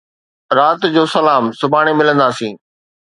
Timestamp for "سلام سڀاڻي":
1.15-1.93